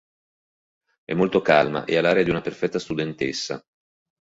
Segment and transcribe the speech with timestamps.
[1.05, 3.63] È molto calma ed ha l'aria di una perfetta studentessa.